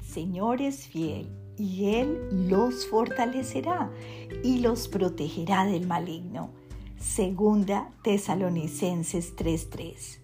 Señor 0.00 0.62
es 0.62 0.86
fiel 0.86 1.30
y 1.58 1.86
Él 1.94 2.48
los 2.48 2.86
fortalecerá 2.86 3.90
y 4.42 4.58
los 4.58 4.88
protegerá 4.88 5.64
del 5.64 5.86
maligno. 5.86 6.50
Segunda 6.98 7.90
Tesalonicenses 8.02 9.34
3:3. 9.36 10.20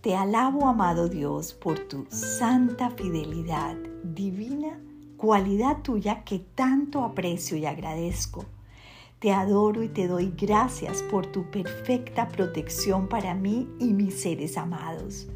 Te 0.00 0.16
alabo, 0.16 0.66
amado 0.66 1.08
Dios, 1.08 1.52
por 1.52 1.78
tu 1.78 2.06
santa 2.08 2.90
fidelidad 2.90 3.76
divina, 4.02 4.80
cualidad 5.16 5.82
tuya 5.82 6.24
que 6.24 6.38
tanto 6.38 7.04
aprecio 7.04 7.56
y 7.56 7.66
agradezco. 7.66 8.44
Te 9.18 9.32
adoro 9.32 9.82
y 9.82 9.88
te 9.88 10.08
doy 10.08 10.32
gracias 10.34 11.02
por 11.02 11.26
tu 11.26 11.50
perfecta 11.50 12.28
protección 12.28 13.08
para 13.08 13.34
mí 13.34 13.68
y 13.78 13.92
mis 13.92 14.22
seres 14.22 14.56
amados. 14.56 15.28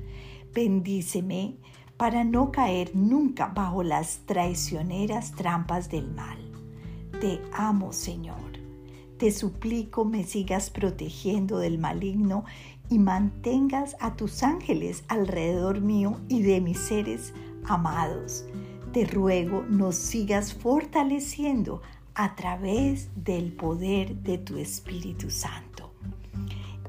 Bendíceme 0.55 1.59
para 1.97 2.25
no 2.25 2.51
caer 2.51 2.91
nunca 2.95 3.47
bajo 3.47 3.83
las 3.83 4.21
traicioneras 4.27 5.33
trampas 5.33 5.89
del 5.91 6.11
mal. 6.11 6.39
Te 7.21 7.41
amo, 7.53 7.93
Señor. 7.93 8.59
Te 9.19 9.31
suplico 9.31 10.05
me 10.05 10.25
sigas 10.25 10.71
protegiendo 10.71 11.59
del 11.59 11.79
maligno 11.79 12.45
y 12.91 12.99
mantengas 12.99 13.97
a 14.01 14.17
tus 14.17 14.43
ángeles 14.43 15.05
alrededor 15.09 15.81
mío 15.81 16.21
y 16.29 16.43
de 16.43 16.61
mis 16.61 16.79
seres 16.79 17.33
amados. 17.65 18.45
Te 18.93 19.07
ruego 19.07 19.65
nos 19.69 19.95
sigas 19.95 20.53
fortaleciendo 20.53 21.81
a 22.15 22.35
través 22.35 23.09
del 23.17 23.53
poder 23.53 24.17
de 24.17 24.39
tu 24.39 24.59
Espíritu 24.59 25.31
Santo 25.31 25.94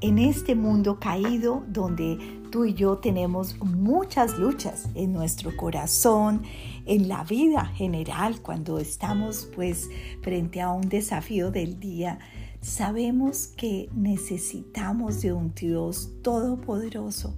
en 0.00 0.18
este 0.18 0.54
mundo 0.54 1.00
caído 1.00 1.64
donde 1.68 2.18
tú 2.50 2.64
y 2.64 2.74
yo 2.74 2.98
tenemos 2.98 3.58
muchas 3.60 4.38
luchas 4.38 4.88
en 4.94 5.12
nuestro 5.12 5.56
corazón, 5.56 6.42
en 6.84 7.08
la 7.08 7.24
vida 7.24 7.66
general, 7.66 8.40
cuando 8.42 8.78
estamos 8.78 9.48
pues 9.54 9.88
frente 10.22 10.60
a 10.60 10.70
un 10.70 10.88
desafío 10.88 11.50
del 11.50 11.80
día, 11.80 12.18
sabemos 12.60 13.48
que 13.48 13.88
necesitamos 13.94 15.22
de 15.22 15.32
un 15.32 15.54
Dios 15.54 16.10
todopoderoso 16.22 17.36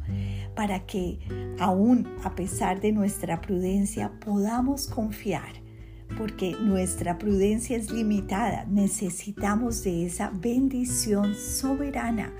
para 0.55 0.87
que 0.87 1.19
aún 1.59 2.09
a 2.25 2.34
pesar 2.34 2.81
de 2.81 2.93
nuestra 2.93 3.41
prudencia 3.41 4.12
podamos 4.20 4.87
confiar 4.87 5.67
porque 6.17 6.56
nuestra 6.61 7.19
prudencia 7.19 7.77
es 7.77 7.91
limitada. 7.91 8.64
Necesitamos 8.67 9.84
de 9.84 10.06
esa 10.06 10.31
bendición 10.31 11.34
soberana. 11.34 12.33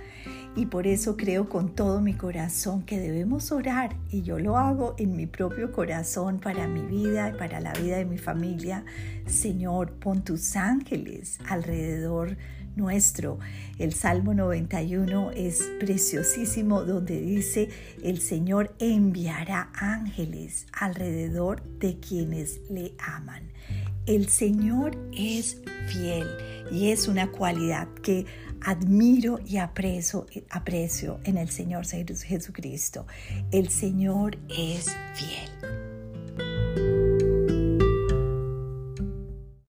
Y 0.56 0.66
por 0.66 0.86
eso 0.86 1.16
creo 1.16 1.48
con 1.48 1.75
todo 1.75 2.00
mi 2.00 2.14
corazón 2.14 2.83
que 2.83 2.98
debemos 2.98 3.52
orar, 3.52 3.94
y 4.10 4.22
yo 4.22 4.41
lo 4.41 4.56
hago 4.56 4.97
en 4.98 5.14
mi 5.14 5.27
propio 5.27 5.70
corazón 5.70 6.41
para 6.41 6.66
mi 6.66 6.80
vida 6.80 7.28
y 7.28 7.38
para 7.38 7.60
la 7.60 7.72
vida 7.75 7.98
de 7.98 8.05
mi 8.05 8.19
familia. 8.19 8.84
Señor, 9.27 9.92
pon 9.92 10.25
tus 10.25 10.56
ángeles 10.56 11.38
alrededor 11.48 12.36
nuestro. 12.78 13.38
El 13.78 13.92
Salmo 13.92 14.32
91 14.32 15.32
es 15.32 15.62
preciosísimo 15.78 16.84
donde 16.84 17.20
dice, 17.20 17.68
el 18.02 18.22
Señor 18.22 18.74
enviará 18.78 19.70
ángeles 19.74 20.66
alrededor 20.72 21.62
de 21.78 21.98
quienes 22.00 22.60
le 22.70 22.94
aman. 22.98 23.50
El 24.06 24.30
Señor 24.30 24.96
es 25.12 25.60
fiel 25.88 26.26
y 26.70 26.90
es 26.90 27.08
una 27.08 27.30
cualidad 27.30 27.88
que 28.02 28.24
admiro 28.62 29.38
y 29.44 29.58
aprecio, 29.58 30.26
aprecio 30.48 31.20
en 31.24 31.36
el 31.36 31.50
Señor 31.50 31.86
Jesucristo. 31.86 33.06
El 33.50 33.68
Señor 33.68 34.38
es 34.48 34.86
fiel. 35.14 35.77